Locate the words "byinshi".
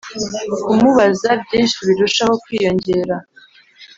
1.43-1.77